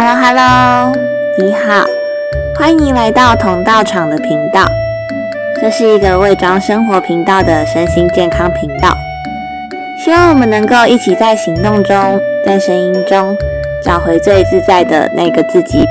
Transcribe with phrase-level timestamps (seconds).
[0.00, 0.92] Hello Hello，
[1.38, 1.84] 你好，
[2.56, 4.64] 欢迎来到同道场的频道。
[5.60, 8.96] 这是一个伪装生活频道的身心健康频道，
[9.98, 13.36] 希望我们能够一起在行动中，在声音中
[13.84, 15.84] 找回最自在的那个自己。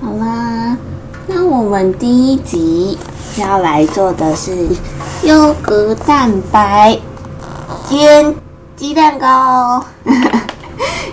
[0.00, 0.74] 好啦，
[1.26, 2.98] 那我们第一集
[3.36, 4.68] 要来做的是
[5.22, 6.98] 优格蛋白
[7.88, 8.34] 煎
[8.76, 9.84] 鸡蛋糕。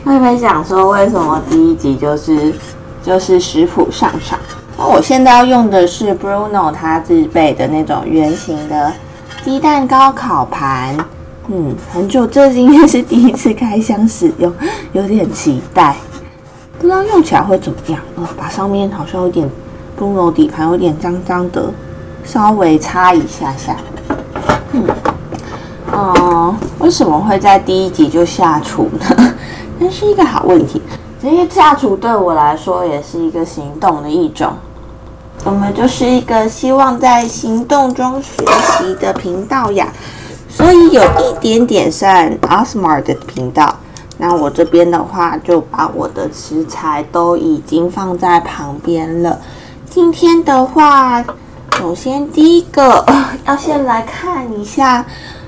[0.03, 2.53] 会不会想说，为什么第一集就是
[3.03, 4.39] 就是食谱上场？
[4.77, 8.93] 那我现在要用的是 Bruno 他自备的那种圆形的
[9.43, 10.95] 鸡蛋糕烤盘。
[11.49, 14.53] 嗯，很久，这今天是第一次开箱使用，
[14.93, 15.95] 有点期待。
[16.77, 17.99] 不知道用起来会怎么样？
[18.17, 19.49] 呃，把上面好像有点
[19.97, 21.73] 公路底盘有点脏脏的，
[22.23, 23.75] 稍微擦一下下。
[24.73, 24.83] 嗯，
[25.91, 29.35] 哦，为什么会在第一集就下厨呢？
[29.79, 30.81] 这是一个好问题。
[31.19, 34.53] 这些下厨对我来说也是一个行动的一种。
[35.43, 38.45] 我们就是一个希望在行动中学
[38.77, 39.87] 习的频道呀，
[40.47, 43.75] 所以有一点点像 Osmar 的频道。
[44.19, 49.39] 那我这边的话，就把我的食材都已经放在旁边了。
[49.99, 51.25] 今天的话，
[51.79, 53.03] 首先第一个
[53.47, 55.03] 要先来看一下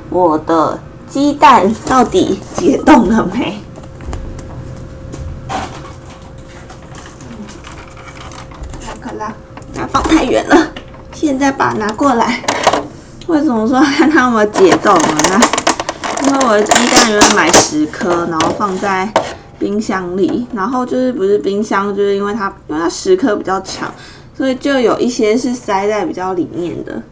[0.10, 3.62] 我的鸡蛋到底解冻了没。
[9.00, 9.32] 可啦，
[9.72, 10.72] 它放太远了，
[11.14, 12.42] 现在把它拿过来。
[13.28, 15.40] 为什么说看它有没有解冻呢？
[16.24, 19.08] 因为我的鸡蛋原本买十颗，然后放在
[19.60, 23.94] 冰箱里，然后就是不是冰箱，就是因为它因为它十颗比较长，
[24.40, 27.04] 所以就有一些是塞在比较里面的，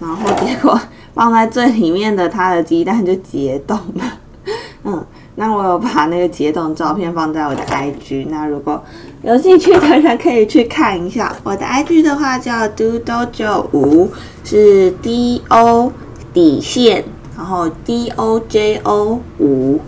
[0.00, 0.80] 然后结果
[1.12, 4.18] 放在最里面的它的鸡蛋就解冻了。
[4.84, 8.82] 嗯，那我有把那个解冻照片放在我的 IG，那如果
[9.22, 11.36] 有兴趣的人可以去看一下。
[11.42, 14.10] 我的 IG 的话叫 dodo 五，
[14.42, 15.92] 是 D O
[16.32, 17.04] 底线。
[17.36, 19.78] 然后 D O J O 五，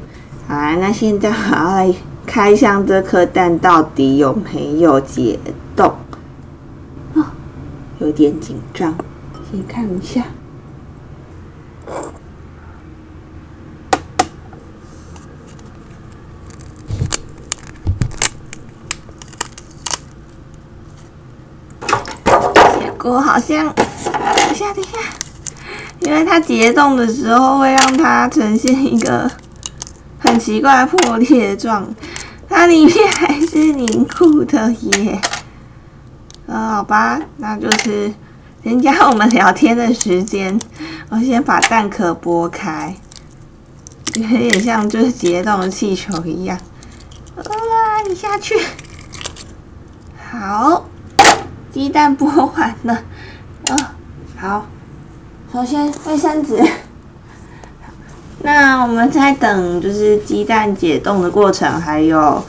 [0.46, 1.94] 好，那现在我要来
[2.26, 5.38] 开箱这颗蛋到底有没有解
[5.74, 5.90] 冻？
[8.04, 8.94] 有点紧张，
[9.50, 10.22] 先看一下。
[22.78, 23.86] 结果好像，等
[24.50, 24.98] 一下，等一下。
[26.00, 29.30] 因为它解冻的时候会让它呈现一个
[30.18, 31.88] 很奇怪破裂状，
[32.50, 35.18] 它里面还是凝固的耶。
[36.74, 38.12] 好吧，那就是
[38.64, 40.58] 增加我们聊天的时间。
[41.08, 42.92] 我先把蛋壳剥开，
[44.14, 46.58] 有点像就是解冻的气球一样。
[47.36, 48.58] 啊，你下去。
[50.32, 50.86] 好，
[51.70, 52.94] 鸡蛋剥完了。
[53.68, 53.94] 啊，
[54.36, 54.66] 好。
[55.52, 56.60] 首先，卫生纸。
[58.40, 62.44] 那我们在等，就是鸡蛋解冻的过程，还有，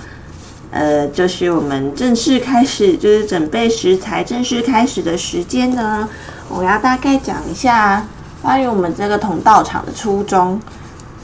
[0.75, 6.07] 呃，就是我们正式开始，就是准备食材正式开始的时间呢。
[6.49, 8.05] 我要大概讲一下
[8.41, 10.59] 关于我们这个同道场的初衷。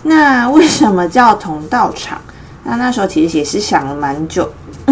[0.03, 2.21] 那为什么叫同道场？
[2.63, 4.49] 那那时候其实也是想了蛮久，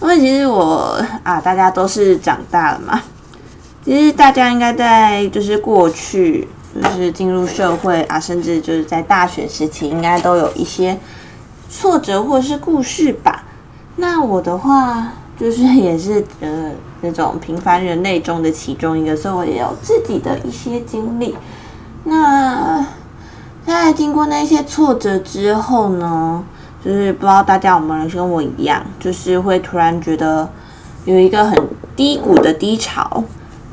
[0.00, 3.02] 因为其实我啊，大家都是长大了嘛。
[3.84, 6.48] 其实大家应该在就是过去，
[6.82, 10.98] 就是进入社会啊，甚至就是在大学时期，应该都有一些
[11.72, 13.44] 挫折或是故事吧。
[13.96, 15.08] 那我的话，
[15.40, 21.34] 就是 也是呃那种平凡人类中的其中一个，所以我也有自己的一些经历。
[22.04, 22.84] 那
[23.66, 26.44] 在经过那些挫折之后呢，
[26.84, 30.48] 就是不知道大家有没有跟我一样，就是会突然觉得
[31.06, 31.56] 有一个很
[31.96, 33.24] 低谷的低潮。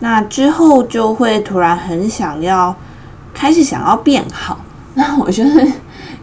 [0.01, 2.73] 那之后就会突然很想要
[3.33, 4.57] 开始想要变好，
[4.93, 5.71] 那我就是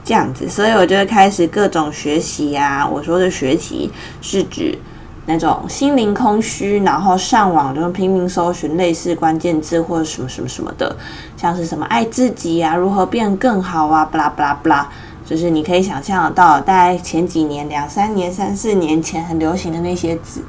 [0.06, 2.88] 这样子，所以我就开始各种学习呀。
[2.88, 3.90] 我说的学习
[4.22, 4.78] 是指
[5.26, 10.96] 那种心灵空虚，然后上网就拼命搜寻类似关键字或者什么什么什么的，
[11.36, 14.88] 像是什么爱自己啊，如何变更好啊，巴拉巴拉巴拉，
[15.24, 20.40] 就是你可以想象得到，大概前几年、两三年、三四年前很流行的那些字，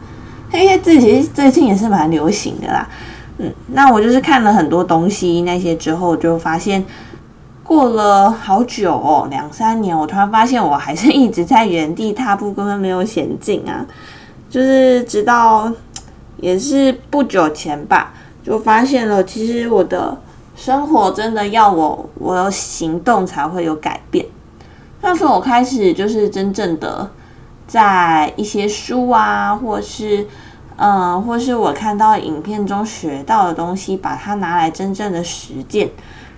[0.51, 2.87] 那些字其实最近也是蛮流行的啦。
[3.39, 6.85] 嗯，那我就是看了很多东西，那些之后就发现，
[7.67, 13.85] 过了好久哦，两三年，我突然发现我还是一直在原地踏步，根本没有前进啊。
[14.49, 15.69] 就是直到
[16.37, 20.17] 也是不久前吧，就发现了，其实我的
[20.55, 24.25] 生活真的要我我有行动才会有改变。
[25.01, 27.11] 那时候我开始就是真正的
[27.67, 30.25] 在一些书啊，或是
[30.77, 35.89] 嗯，或是我看到影片中学到的东西，把它拿来真正的实践，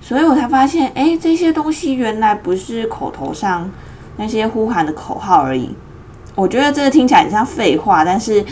[0.02, 3.70] 所以我才发现，哎，这些东西原来不是口头上
[4.18, 5.76] 那些呼喊的口号而已。
[6.36, 8.44] 我觉得这个听起来很像废话，但是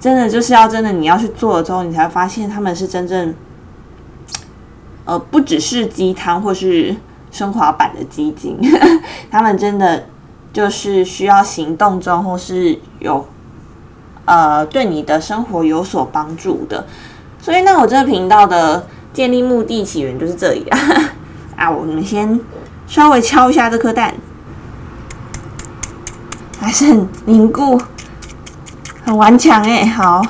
[0.00, 3.34] 真的就是要真的你要去做了之后，你才发现他们是真正，
[5.04, 6.94] 呃，不只是鸡汤或是
[7.30, 8.58] 升华版的基金，
[9.30, 10.06] 他们真的
[10.52, 13.24] 就是需要行动中或是有
[14.24, 16.86] 呃对你的生活有所帮助的。
[17.40, 18.84] 所以那，我这个频道的
[19.18, 20.78] 建立目的起源就是这里啊
[21.58, 21.68] 啊！
[21.68, 22.38] 我们先
[22.86, 24.14] 稍微敲一下这颗蛋。
[26.60, 27.76] 还是很凝固，
[29.02, 29.84] 很顽强哎。
[29.86, 30.22] 好，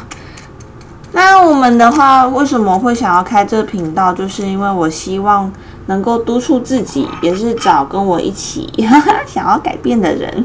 [1.13, 4.11] 那我们的话，为什么会想要开这频道？
[4.15, 5.53] 就是因为我希望
[5.85, 8.73] 能够督促自己，也是找跟我一起
[9.29, 10.45] 想要改变的人。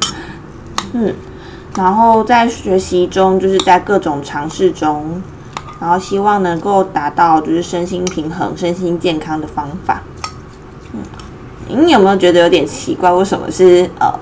[0.92, 1.16] 嗯，
[1.78, 5.22] 然后在学习中，就是在各种尝试中，
[5.83, 10.01] 然后希望能够达到就是身心平衡、身心健康的方法。
[10.94, 11.01] 嗯，
[11.85, 13.12] 你有没有觉得有点奇怪？
[13.12, 14.18] 为什么是呃？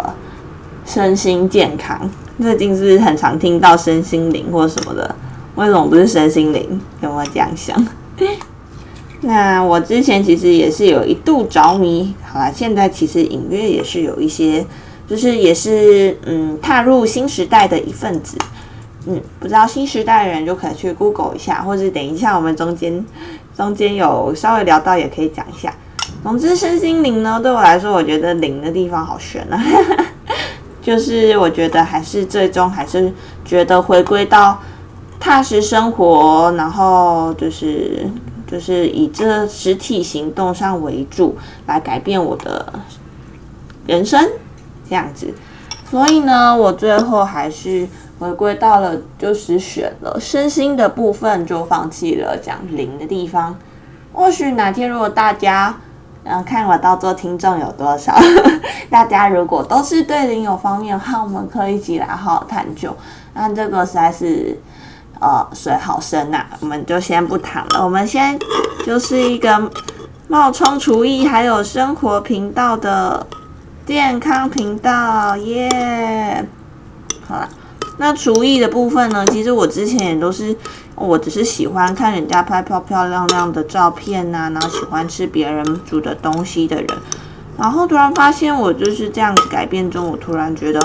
[0.84, 2.10] 身心健康，
[2.42, 5.16] 最近是不是很常听到身心灵或什么的？
[5.54, 6.82] 为什么不是身心灵？
[7.00, 7.88] 有没有这样想？
[9.22, 14.66] 那我之前其实也是有一度着迷，好啦，现在其实隐约也是有一些，
[15.08, 18.36] 就是也是嗯，踏入新时代的一份子。
[19.08, 23.06] 嗯，不知道新时代的人就可以去 Google 一下，或者等一下我们中间
[23.56, 25.74] 中间有稍微聊到，也可以讲一下。
[26.24, 29.60] 总之，身心灵呢，对我来说，我觉得灵的地方好悬啊。
[30.84, 33.12] 就是我觉得还是最终还是
[33.46, 34.60] 觉得回归到
[35.20, 38.08] 踏实生活，然后就是
[38.48, 41.38] 就是以这实体行动上为主
[41.68, 42.74] 来改变我的
[43.86, 44.28] 人生
[44.90, 45.34] 这样子。
[45.90, 47.88] 所以呢，我最后还是
[48.22, 53.58] 回归到了就是选了身心的部分，就放弃了讲灵的地方。
[54.14, 55.76] 或许哪天如果大家。
[56.24, 58.16] 嗯看我到做听众有多少？
[58.92, 62.96] 大家如果都是对灵有方面的话，我们可以一起来好好探究。
[63.34, 64.56] 那这个实在是
[65.20, 67.84] 呃水好深呐，我们就先不谈了。
[67.84, 68.38] 我们先
[68.86, 69.72] 就是一个
[70.28, 73.26] 冒充厨艺还有生活频道的
[73.88, 76.46] 健康频道耶。
[77.28, 77.50] 好了，
[78.02, 79.24] 那厨艺的部分呢？
[79.28, 80.56] 其实我之前也都是。
[80.96, 86.88] 我只是喜欢看人家拍漂漂亮亮的照片呐，然后喜欢吃别人煮的东西的人，
[87.58, 90.80] 然后突然发现我就是这样子改变中，我突然觉得，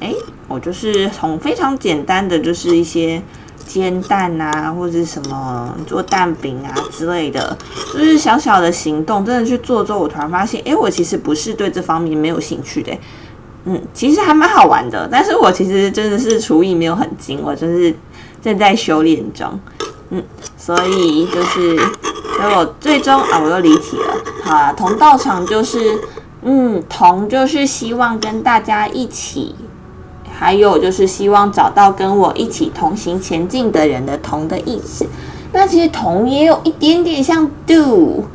[0.00, 0.12] 哎，
[0.48, 3.22] 我就是从非常简单的就是一些
[3.66, 7.56] 煎蛋啊，或者什么做蛋饼啊之类的，
[7.94, 12.92] 就是小小的行动，真的去做之后，我突然发现，哎，我其实不是对这方面没有兴趣的，
[13.64, 17.94] 嗯，其实还蛮好玩的，但是我其实真的是厨艺没有很精，我就是。
[18.44, 19.58] 正在修炼中，
[20.10, 20.22] 嗯，
[20.58, 24.14] 所以就是，所以我最终啊，我又离题了。
[24.42, 25.98] 好，同道场就是，
[26.42, 29.54] 嗯，同就是希望跟大家一起，
[30.30, 35.06] 还有就是希望找到跟我一起同行前进的人的同的意思。
[35.50, 38.26] 那其实同也有一点点像 do，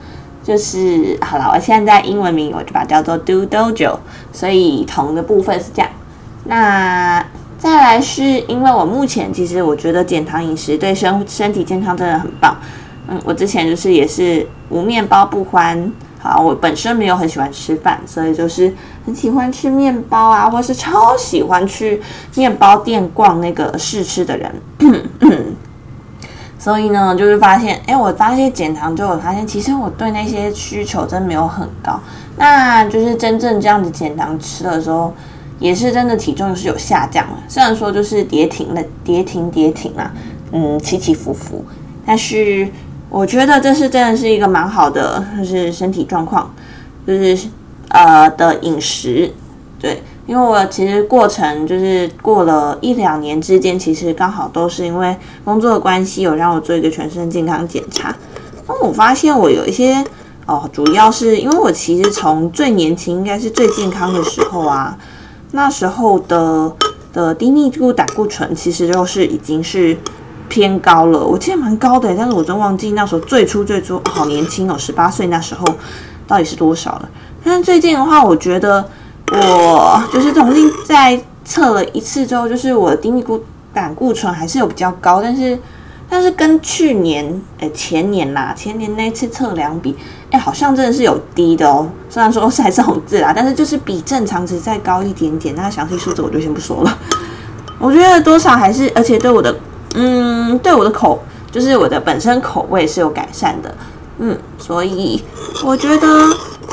[0.44, 3.98] 就是好了，我现在英文名我就把它叫做 do dojo，
[4.32, 5.90] 所以同的部分是这样。
[6.46, 7.26] 那。
[7.60, 12.58] 再来是因为我目前其实我觉得减糖饮食对身身体健康真的很棒。
[13.10, 15.92] 嗯，我之前就是也是无面包不欢。
[16.20, 18.74] 好，我本身没有很喜欢吃饭，所以就是
[19.06, 22.02] 很喜欢吃面包啊，或是超喜欢去
[22.34, 24.56] 面包店逛那个试吃的人。
[26.60, 32.00] 所以呢，就是发现，哎，我发现减糖之后，我发现其实我对那些需求真没有很高。
[32.38, 35.12] 那就是真正这样子减糖吃的时候。
[35.60, 40.10] 也是真的体重是有下降了，虽然说就是跌停了，跌停跌停啊，
[40.54, 41.66] 嗯，起起伏伏，
[42.06, 42.66] 但是
[43.10, 46.50] 我觉得这是真的是一个蛮好的，就是身体状况，
[47.06, 47.50] 就是
[47.90, 49.30] 呃的饮食，
[49.78, 58.16] 对，因为我其实过程就是过了一两年之间，其实刚好都是因为工作的关系，有让我做一个全身健康检查，
[58.68, 60.06] 那我发现我有一些
[60.46, 64.96] 哦，主要是因为我其实从最年轻，应该是最健康的时候啊。
[65.52, 66.72] 那时候的
[67.12, 69.98] 的低密度胆固醇其实就是已经是
[70.48, 75.66] 偏高了，我记得蛮高的，但是我真忘记那时候最初最初好年轻哦，十八岁那时候
[76.28, 77.10] 到底是多少了。
[77.44, 78.88] 但是最近的话，我觉得
[79.32, 83.44] 我就是重新再测了一次之后，就是我的低密度
[83.74, 85.58] 胆固醇还是有比较高，但是
[86.10, 89.96] 但是跟去年，诶前年啦，前年那次测量比，
[90.32, 91.88] 哎，好像真的是有低的哦。
[92.10, 95.54] 虽然说是还是红字啦，但是就是比正常值再高一点点。
[95.56, 96.98] 那详细数字我就先不说了。
[97.78, 99.56] 我觉得多少还是，而且对我的，
[99.94, 101.22] 嗯，对我的口，
[101.52, 103.74] 就是我的本身口味是有改善的。
[104.18, 105.24] 嗯，所以
[105.64, 106.08] 我觉得，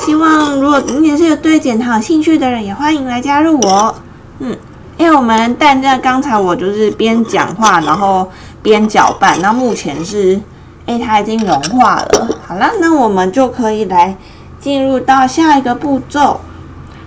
[0.07, 3.93] 希望如果你也是有对减糖有兴趣的人，也欢迎来加入我。
[4.39, 4.55] 嗯，
[4.97, 8.25] 因为我们蛋在刚才我就是边讲话，然后。
[8.63, 10.37] 边搅拌，那目前是，
[10.85, 12.27] 哎，它已经融化了。
[12.45, 14.17] 好了，那我们就可以来
[14.59, 16.41] 进入到下一个步骤。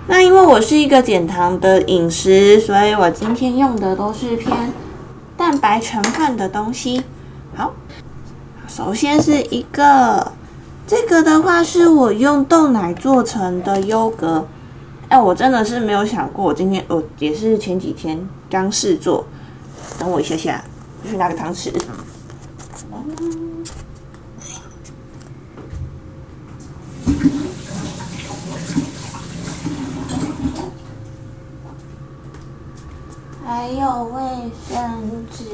[0.07, 4.73] 那因为我是一个减糖的饮食，所以我今天用的都是偏
[5.37, 7.03] 蛋白成分的东西。
[7.55, 7.73] 好，
[8.67, 10.31] 首先是一个，
[10.91, 14.45] 这个的话是我用豆奶做成的优格。
[15.07, 19.25] 哎，我真的是没有想过，我今天我也是前几天刚试做。
[19.97, 20.61] 等我一下下。
[21.09, 21.71] 去拿个汤匙。
[33.45, 35.45] 还有卫生纸。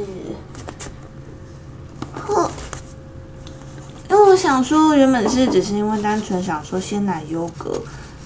[4.38, 7.72] 想说，原本是只是因为单纯想说鲜奶优格。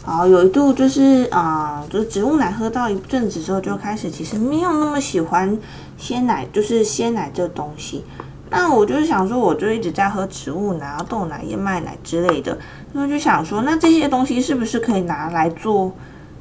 [0.06, 5.56] 然后有一度就是啊，就是植物奶喝到一阵子之后，就开始其实没有那么喜欢
[5.96, 8.04] 鲜奶，就是鲜奶这东西。
[8.50, 12.58] 那我就是想说，我就一直在喝植物奶、豆奶、燕麦奶之类的，
[12.92, 15.92] 所以就想说，那这些东西是不是可以拿来做，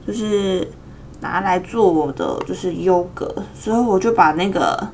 [0.07, 0.67] 就是
[1.21, 3.31] 拿来做我的就是优格？
[3.55, 4.89] 所以我就把那个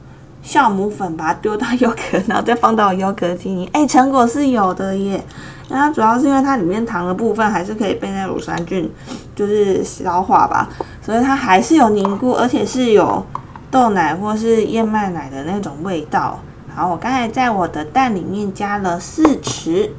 [0.46, 3.68] 酵母粉把它丢到优格，然后再放到优格机里。
[3.72, 5.22] 哎，成果是有的耶。
[5.68, 8.88] 那它主要是因为它里面糖的部分还是可以被那乳酸菌
[9.34, 10.68] 就是消化吧，
[11.02, 13.26] 所以它还是有凝固，而且是有
[13.72, 16.38] 豆奶或是燕麦奶的那种味道。
[16.72, 19.90] 好，我刚才在我的蛋里面加了四匙，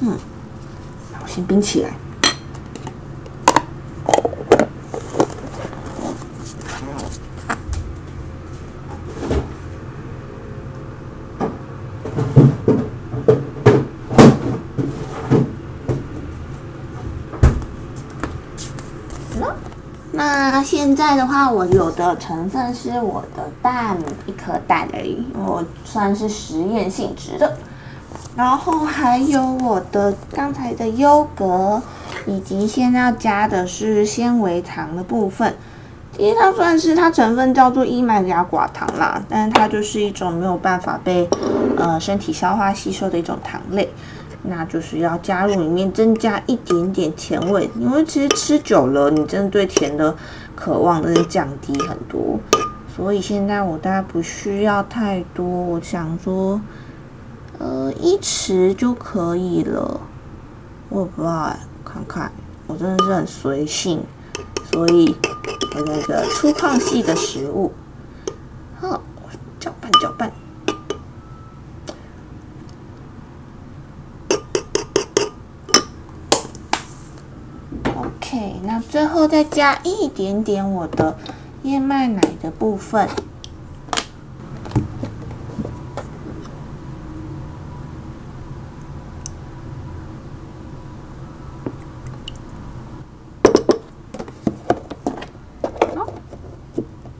[0.00, 0.16] 嗯，
[1.22, 1.90] 我先冰起来。
[20.64, 27.56] 现在的话，我有的成分是我的蛋，一颗蛋而已，我算是实验性质的。
[28.34, 31.80] 然后还有我的刚才的优格，
[32.26, 35.54] 以及现在要加的是纤维糖的部分。
[36.16, 41.28] 其实它算是它成分叫做伊麦芽寡糖啦，但是它就是一种没有办法被
[41.76, 43.88] 呃身体消化吸收的一种糖类。
[44.42, 50.14] 那就是要加入里面增加一点点甜味，因为其实吃久了，你真的对甜的
[50.58, 52.40] 渴望真是降低很多。
[52.96, 56.60] 所以现在我大概不需要太多，我想说，
[57.58, 60.00] 呃，一匙就可以了。
[60.88, 62.32] 我也不知道哎，看看，
[62.66, 64.02] 我真的是很随性，
[64.72, 65.14] 所以
[65.76, 67.72] 我那个粗犷系的食物，
[68.80, 69.00] 好，
[69.60, 70.32] 搅拌搅拌。
[78.70, 81.16] 那最后再加一点点我的
[81.62, 83.08] 燕麦奶的部分。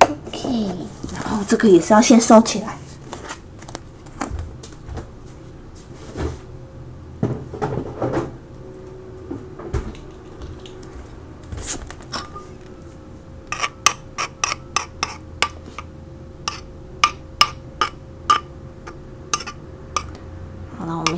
[0.02, 0.76] OK，
[1.14, 2.76] 然后这个也是要先收起来。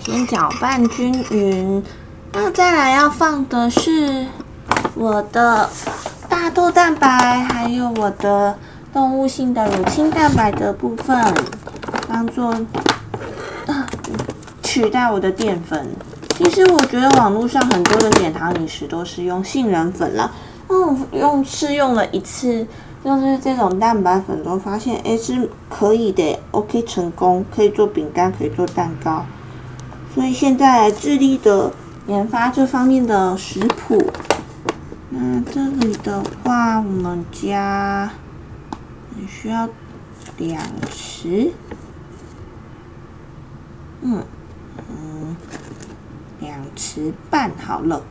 [0.02, 1.82] 先搅拌均匀，
[2.32, 4.24] 那再来要放的是
[4.94, 5.68] 我的
[6.28, 7.08] 大豆蛋白，
[7.48, 8.56] 还有我的
[8.92, 11.20] 动物性的乳清蛋白的部分，
[12.08, 12.54] 当做
[14.62, 15.84] 取代我的淀粉。
[16.36, 20.30] 其实我觉得网络上很多的减糖饮食都是用杏仁粉了，
[20.68, 22.64] 嗯，用试用了一次，
[23.04, 29.26] 就是这种蛋白粉，都发现哎是可以的，OK 成功，可以做饼干，可以做蛋糕。
[30.14, 31.72] 所以现在致力的
[32.06, 34.10] 研发这方面的食谱。
[35.10, 38.10] 那这里的话，我们加
[39.28, 39.68] 需要
[40.38, 41.50] 两匙，
[44.02, 44.24] 嗯
[44.88, 45.36] 嗯，
[46.38, 48.02] 两匙半好了。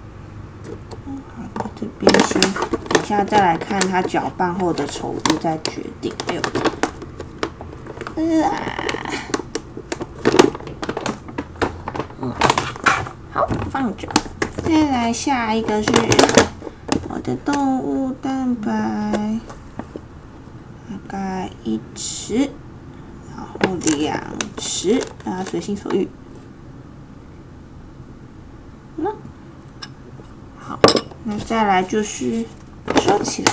[1.35, 2.41] 好，这边先，
[2.89, 6.13] 等下再来看它搅拌后的稠度再决定。
[8.15, 8.51] 哎呦，啊！
[13.71, 14.07] 放着。
[14.63, 15.89] 再来下一个是
[17.07, 19.39] 我的动物蛋白，
[20.89, 22.49] 大概一匙，
[23.35, 24.19] 然后两
[24.57, 26.07] 匙，大家随心所欲。
[28.97, 29.09] 那
[30.59, 30.79] 好，
[31.23, 32.45] 那再来就是
[32.97, 33.51] 收起来，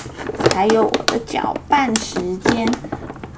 [0.55, 2.69] 还有我的搅拌时间。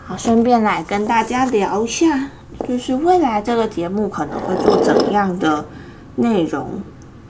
[0.07, 2.31] 好，顺便来跟大家聊一下，
[2.67, 5.67] 就是未来这个节目可能会做怎样的
[6.19, 6.83] 内容，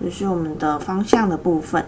[0.02, 1.84] 就是我们的方向的部分。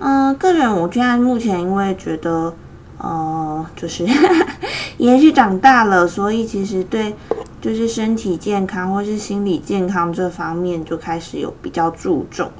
[0.00, 2.54] 嗯，个人我现在目前因为觉得，
[2.98, 4.06] 呃，就是
[4.98, 7.14] 也是长大了，所以其实对
[7.60, 12.50] 就是身体健康或是心理健康这方面就开始有比较注重。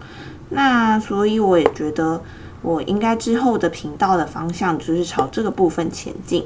[0.50, 2.21] 那所以我也觉得，
[2.62, 6.44] 我应该之后的频道的方向就是朝这个部分前进。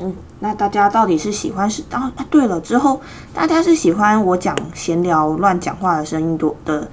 [0.00, 2.12] 嗯，那大家到底是喜欢是啊？
[2.30, 3.00] 对了，之后
[3.32, 6.88] 大家是喜欢我讲闲聊、乱讲话的声音多的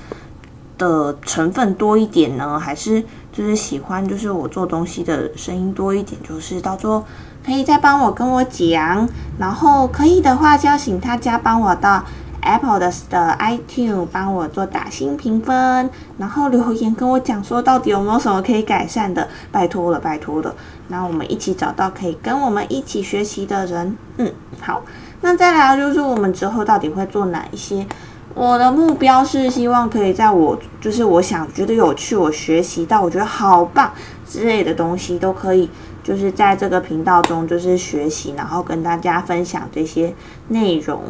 [0.78, 6.22] 的成分多一点呢，还是就是喜欢就是我做东西的声音多一点？
[6.22, 7.04] 就是到时候
[7.46, 9.08] 可以再帮我跟我讲，
[9.40, 12.04] 然后可以的话，就要请大家帮我到。
[12.42, 20.54] Apple 的的 iTune 帮我做打新评分，然后留言跟我讲说到底有没有什么可以改善的，拜托了，拜托了。
[20.88, 23.96] 那我们一起找到可以跟我们一起学习的人。
[24.18, 24.82] 嗯，好。
[25.22, 27.86] 那再来就是我们之后到底会做哪一些？
[28.34, 33.92] 我的目标是希望可以在我就是我想觉得有趣，我学习到我觉得好棒
[34.28, 35.70] 之类的东西，都可以
[36.04, 40.14] 就是在这个频道中就是学习，然后跟大家分享这些
[40.48, 41.04] 内容。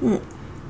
[0.00, 0.18] 嗯。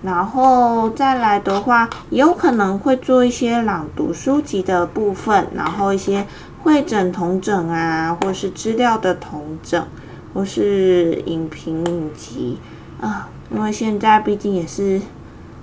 [0.02, 6.26] 然后再来的话，也有可能会做一些朗读书籍的部分，然后一些
[6.62, 9.86] 会诊同整啊，或是资料的同整，
[10.32, 12.58] 或是影评影集
[12.98, 13.28] 啊。
[13.52, 14.98] 因为现在毕竟也是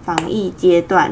[0.03, 1.11] 防疫阶段，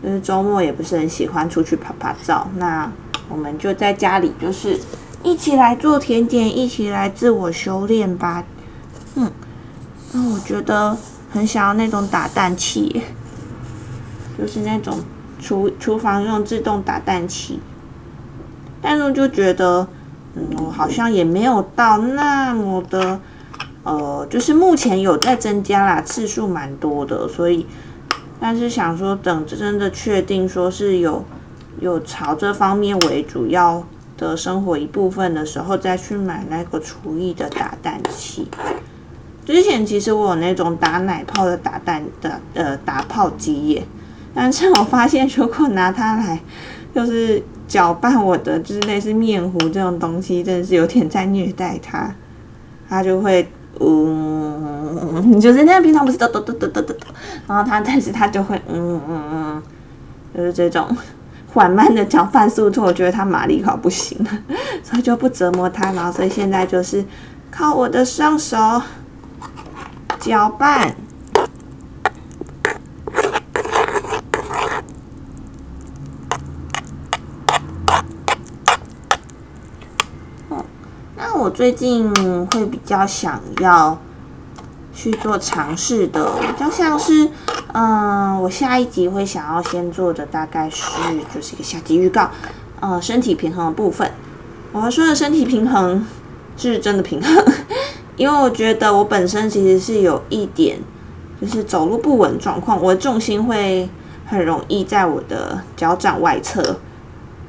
[0.00, 2.88] 就是周末也不是很喜欢出去拍拍照，那
[3.28, 4.78] 我们就在家里，就是
[5.24, 8.44] 一起来做甜点，一起来自我修炼吧。
[9.16, 9.28] 嗯，
[10.12, 10.96] 那我觉得。
[11.30, 13.02] 很想要那种打蛋器，
[14.36, 14.98] 就是那种
[15.40, 17.60] 厨厨房用自动打蛋器，
[18.82, 19.86] 但是就觉得，
[20.34, 23.20] 嗯，我好像也没有到那么的，
[23.84, 27.64] 呃，就是目前有在增加啦，次数蛮多的，所以，
[28.40, 31.24] 但是想说等真的确定说是有
[31.78, 33.86] 有朝这方面为主要
[34.18, 38.48] 的生活一部分的时候，再去买那个厨艺的打蛋器。
[39.46, 43.84] 之前其实我有那种打奶泡的打蛋的呃打泡机耶，
[44.32, 46.40] 但是我发现如果拿它来
[46.94, 52.14] 就是搅拌我的就是类似面糊这种东西，真的是有点在虐待它，
[52.88, 53.50] 它就会
[53.80, 57.06] 嗯，就是那个平常不是抖抖抖抖抖抖，
[57.48, 59.62] 然后它但是它就会嗯嗯嗯，
[60.36, 60.96] 就是这种
[61.52, 64.30] 缓慢的搅拌速度，我觉得它马力好不行了，
[64.84, 67.04] 所以就不折磨它，然后所以现在就是
[67.50, 68.56] 靠我的双手。
[70.20, 70.94] 搅拌。
[81.16, 82.12] 那我最近
[82.48, 83.98] 会比较想要
[84.92, 87.30] 去做尝试的，比较像是，
[87.72, 90.84] 嗯，我下一集会想要先做的大概是
[91.34, 92.30] 就是一个下集预告，
[92.80, 94.12] 呃，身体平衡的部分。
[94.72, 96.06] 我要说的身体平衡
[96.56, 97.44] 是真的平衡。
[98.20, 100.78] 因为我觉得我本身其实是有一点，
[101.40, 103.88] 就是走路不稳状况，我的重心会
[104.26, 106.76] 很容易在我的脚掌外侧，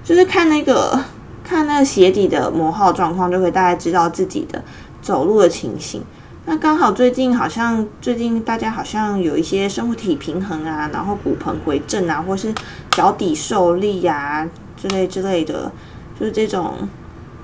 [0.02, 0.98] 就是看那个
[1.44, 4.64] 看那个鞋底的磨耗状况，就会大概知道自己的
[5.02, 6.02] 走路的情形。
[6.46, 12.56] 那刚好最近好像最近大家好像有一些生物体平衡啊，然后骨盆回正啊，或是
[12.92, 14.50] 脚底受力呀
[14.82, 15.70] 之类之类的，
[16.18, 16.76] 就是这种。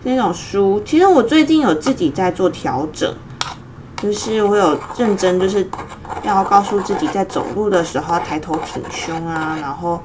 [0.04, 3.14] 那种书，其实我最近有自己在做调整，
[3.98, 5.68] 就是我有认真，就是
[6.24, 10.02] 要告诉自己在走路的时候抬头挺胸啊，然后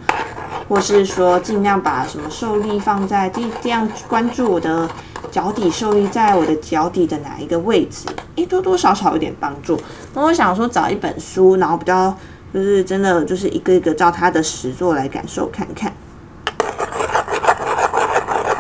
[0.69, 4.89] 或是说尽量把什么受力放在这这样关注我的
[5.31, 9.81] 脚底受力在我的脚底的哪一个位置，诶，多多少少有点帮助。
[10.15, 12.13] 那我想说找一本书，然后比较
[12.53, 15.93] 就是真的就是一个一个照它的实作来感受看看。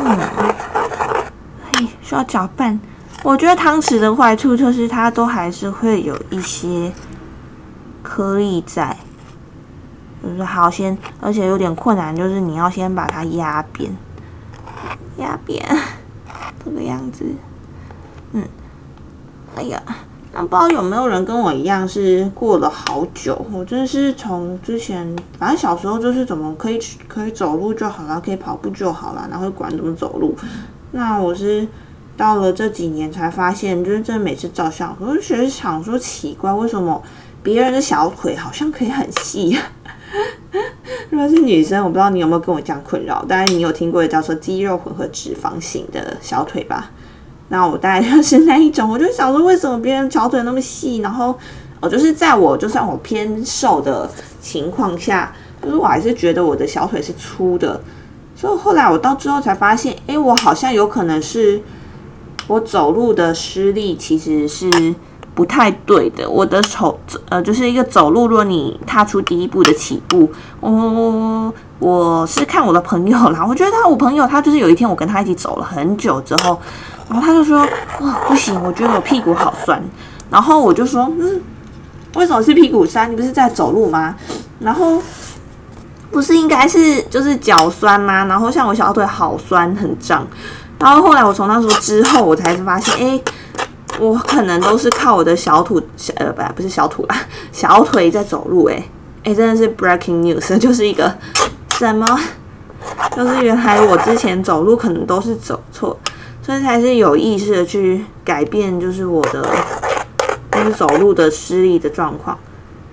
[0.04, 0.51] 嗯。
[2.14, 2.78] 要搅拌，
[3.22, 6.92] 我觉得汤匙的坏处就是它都还是会有一些
[8.02, 8.96] 颗粒在，
[10.22, 13.90] 就是好先，而且有点困难，就是你要先把它压扁，
[15.16, 15.64] 压扁
[16.64, 17.24] 这个样子，
[18.32, 18.44] 嗯，
[19.56, 19.82] 哎呀，
[20.32, 23.46] 那不知道有没有人跟我一样是过了好久？
[23.52, 30.36] 我真的是从之前，反正小时候就是怎么可以可以走路就好了，可以跑步就好了，哪会管怎么走路？
[30.92, 31.66] 那我是
[32.16, 37.02] 到了这几年才发现，就是真的每次照相，我就觉得想说奇怪，为什么
[37.42, 39.58] 别人的小腿好像可以很细？
[41.10, 46.90] 如果是女生，我不知道你有没有跟我这样困扰，当然你有听过叫做肌肉混合脂肪型的小腿吧？
[47.48, 50.98] 那我大概就是那一种，我就想说，为什么别人小腿那么细？
[50.98, 51.38] 然后，
[51.80, 57.80] 我，就是在我就算我偏瘦的情况下，就是我还是觉得我的小腿是粗的。
[58.34, 61.60] 所以后来我到之后才发现，哎，我好像有可能是
[62.46, 64.94] 我走路的施力其实是
[65.34, 66.28] 不太对的。
[66.28, 76.60] 我的手呃，就是一个走路，如果你踏出第一步的起步，我我是看我的朋友啦，我觉得他我朋友他就是有一天我跟他一起走了很久之后。
[77.08, 77.58] 然后他就说
[78.00, 79.82] ：“哇，不行，我觉得我屁股好酸。”
[80.30, 81.42] 然后我就说：“嗯，
[82.14, 83.10] 为什么是屁股酸？
[83.10, 84.14] 你不是在走路吗？
[84.60, 85.02] 然后
[86.10, 88.24] 不是应该是就是脚酸吗？
[88.24, 90.26] 然后像我小腿好酸，很胀。
[90.82, 93.20] 然后后来我从那时候之后，我才发现，哎，
[94.00, 95.80] 我可能都是靠我的小腿，
[96.16, 97.16] 呃，不，不是小腿啦，
[97.52, 98.64] 小腿在走路。
[98.64, 98.82] 哎，
[99.22, 101.14] 哎，真的是 breaking news， 就是一个
[101.74, 102.04] 什么？
[103.16, 105.96] 就是原来我之前走路可能都是走错。”
[106.44, 109.48] 所以才是有意识的去改变，就是我的
[110.50, 112.36] 就是走路的失力的状况。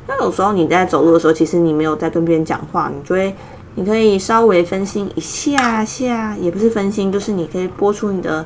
[0.06, 3.36] 那有时候你在走路的时候，其实你没有在跟别人讲话，你就会
[3.80, 8.46] 你可以稍微分心一下下，也不是分心，就是你可以播出你的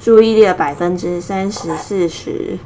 [0.00, 2.58] 注意力的百分之三十、四十，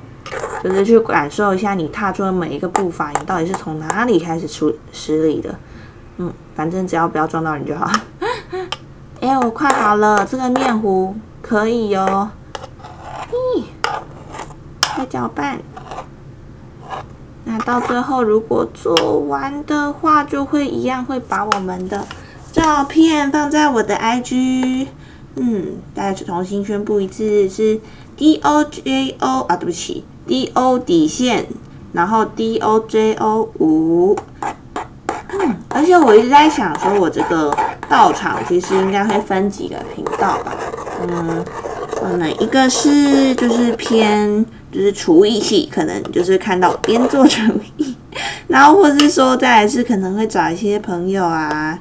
[0.65, 5.55] 就是去感受一下你踏出的每一个步伐，你到底是从哪里开始出施力的。
[6.17, 7.93] 嗯，反正只要不要撞到人就好。
[9.21, 11.15] 哎，我快好了，这个面糊。
[11.43, 12.31] 可以哟，
[13.31, 13.65] 咦，
[14.97, 15.59] 再搅拌。
[17.51, 22.07] 那到最后，如果做完的话，就会一样会把我们的
[22.53, 24.89] 照片放在我的 IG。
[25.37, 27.81] 嗯，再重新宣布一次，是
[28.19, 31.47] D O J O 啊，对不起，D O 底线，
[31.95, 34.15] 然后 D O J O 五。
[35.31, 37.51] 嗯，而且我一直在想，说我这个
[37.89, 40.55] 道场其实应该会分几个频道吧。
[41.01, 41.43] 嗯，
[41.93, 47.41] 可能一个是就是偏就是厨艺系，可能就是看到边做厨
[47.77, 47.95] 艺，
[48.49, 51.79] 然后或是说再来是可能会找一些朋友啊，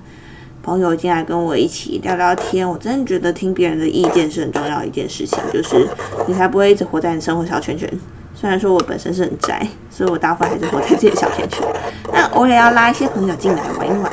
[0.64, 2.70] 朋友进来跟我一起聊聊天。
[2.70, 5.88] 我真的觉得听别人的意见是很重要的一件事情，就是
[6.28, 7.92] 你才不会一直活在你生活小圈圈。
[8.34, 11.66] 虽然说我本身是很宅，所以我大部分还是活在自己的小圈圈，
[12.14, 14.12] 那偶尔要拉一些朋友进来玩一玩。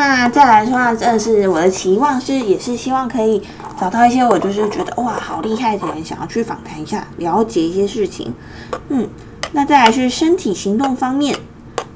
[0.00, 3.46] 那再来说，真的是我的期望是，也是希望可以
[3.78, 8.32] 找到一些我就是觉得哇好厉害的人，想要去访谈一下，了解一些事情。
[8.88, 9.06] 嗯，
[9.52, 11.36] 那再来是身体行动方面，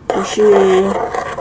[0.07, 0.85] 就是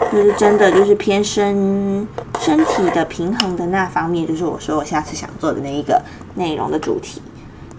[0.10, 2.08] 就是真的就是偏身
[2.40, 6.02] 身体的平衡的那方面，就是我说我下次想做的那一个
[6.36, 7.22] 内容的主题。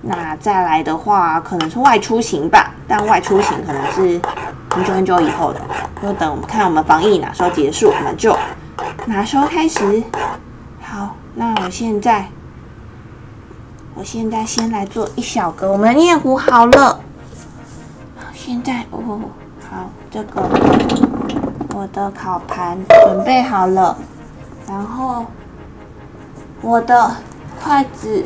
[0.03, 4.20] 那再来的话，可能是外出行吧，但外出行可能是
[4.68, 5.61] 很久很久以后的，
[6.03, 8.37] 就等我们看我们防疫哪时候结束，我们就。
[9.07, 10.02] 哪时候开始？
[10.80, 12.28] 好，那我现在，
[13.94, 15.70] 我现在先来做一小个。
[15.70, 17.00] 我们的面糊好了，
[18.33, 19.20] 现在哦，
[19.70, 20.42] 好，这个
[21.74, 23.96] 我的烤盘准备好了，
[24.68, 25.26] 然后
[26.62, 27.16] 我的
[27.62, 28.24] 筷子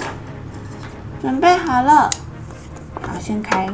[1.21, 2.11] 准备好了。
[3.03, 3.69] 好，先开，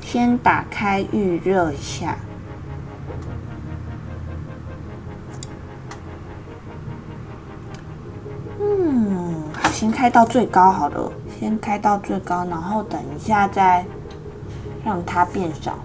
[0.00, 2.16] 先打开预热一下。
[9.84, 13.84] 先开到最高好了，先开到最高，然后等一下再
[14.82, 15.78] 让它变少。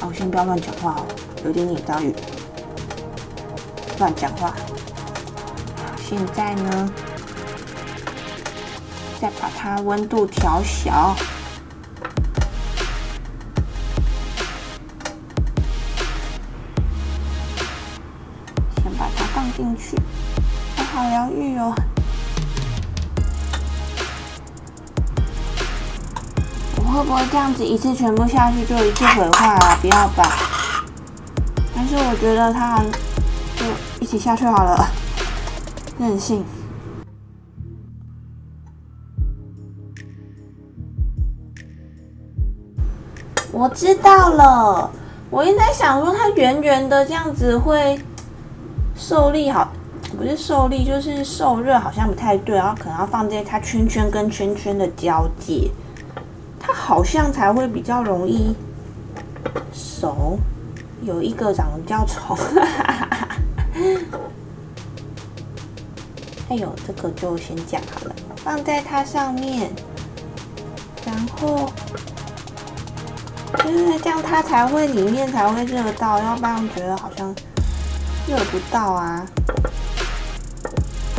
[0.00, 1.04] 哦，先不要乱讲话哦，
[1.44, 2.02] 有点紧张，
[3.98, 4.54] 乱讲话。
[5.98, 6.90] 现在呢，
[9.20, 11.14] 再把它温度调小。
[21.08, 21.74] 疗愈哦！
[26.76, 29.78] 我会不会这样子一次全部下去就一次毁坏啊？
[29.80, 30.32] 不要吧！
[31.74, 32.82] 但是我觉得它
[33.56, 33.64] 就
[34.00, 34.88] 一起下去好了，
[35.98, 36.44] 任性。
[43.52, 44.90] 我知道了，
[45.30, 47.98] 我应该想说它圆圆的这样子会。
[48.98, 49.70] 受力好，
[50.16, 55.70] 不是受力，就是受热，好像不太对，然后可能要放在它圈圈跟圈圈的交界，
[56.58, 58.56] 它好像才会比较容易
[59.72, 60.38] 熟。
[61.02, 62.34] 有一个长得比较丑，
[66.48, 69.70] 哎呦，这个就先讲好了，放在它上面，
[71.04, 71.70] 然后。
[73.64, 77.32] 就是这样，它才会里面才会热到，要不然觉得好像
[78.28, 79.24] 热不到啊。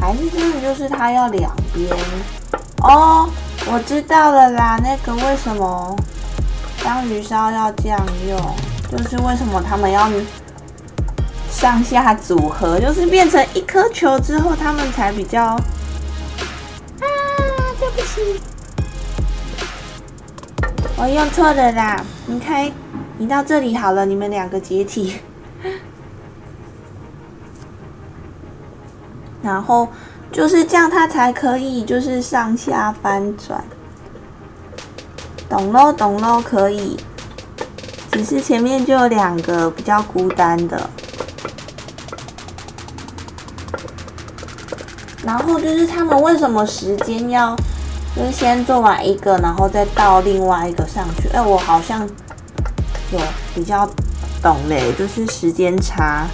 [0.08, 1.94] 还是真的就是它要两边
[2.82, 3.30] 哦，
[3.70, 4.80] 我知道了啦。
[4.82, 5.94] 那个为什么
[6.82, 8.40] 章鱼烧要这样用？
[8.90, 10.10] 就是为什么他们要
[11.52, 15.60] 上下组合，就是变成一颗球之后，他们才比较啊，
[17.78, 18.40] 对不起。
[20.96, 22.02] 我用错了啦！
[22.28, 22.66] 你看，
[23.20, 25.18] 移到这里好了，你们两个解体，
[29.48, 29.88] 然后
[30.30, 33.64] 就是这样，它才可以就是上下翻转，
[35.50, 36.98] 懂喽，懂喽，可以。
[38.12, 40.90] 只是前面就有两个比较孤单的，
[45.24, 47.56] 然后就是他们为什么时间要？
[48.16, 51.30] 就是先做完一个，然后再倒另外一个上去。
[51.30, 52.02] 哎，我好像
[53.12, 53.20] 有
[53.54, 53.88] 比较
[54.42, 56.26] 懂嘞，就是时间差。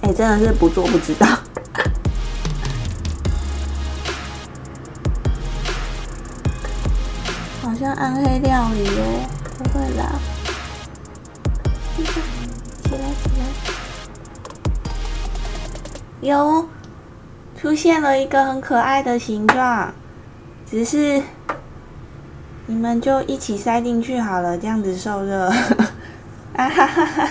[0.00, 1.26] 哎，真的是不做不知道。
[8.14, 9.26] 黑料理哦，
[9.58, 10.18] 不会啦。
[11.96, 13.42] 起来起来，
[16.20, 16.68] 有
[17.60, 19.92] 出现了一个很可爱的形状。
[20.70, 21.22] 只是
[22.66, 25.48] 你们就一起塞进去好了，这样子受热。
[26.56, 27.28] 啊哈哈哈！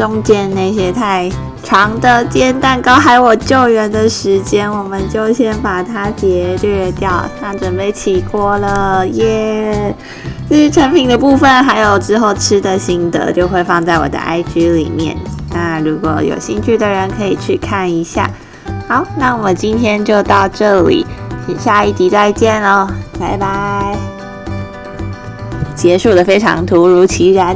[0.00, 1.30] 中间那些太……
[1.62, 7.22] 长的煎蛋糕还有我救援的时间，我们就先把它节略掉。
[7.42, 9.94] 那准备起锅了，耶！
[10.48, 15.14] 至于成品的部分，还有之后吃的心得就会放在我的 IG 里面。
[15.52, 18.28] 那如果有兴趣的人可以去看一下。
[18.88, 21.06] 好，那我们今天就到这里，
[21.58, 22.88] 下一集再见哦，
[23.20, 23.94] 拜拜！
[25.74, 27.54] 结束的非常突如其然。